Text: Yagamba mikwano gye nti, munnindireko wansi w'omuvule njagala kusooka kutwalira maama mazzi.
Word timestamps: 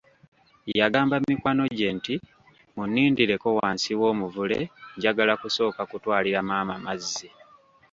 Yagamba 0.79 1.15
mikwano 1.27 1.63
gye 1.77 1.89
nti, 1.97 2.15
munnindireko 2.75 3.47
wansi 3.59 3.91
w'omuvule 3.99 4.59
njagala 4.97 5.33
kusooka 5.41 5.81
kutwalira 5.89 6.39
maama 6.49 6.75
mazzi. 6.85 7.27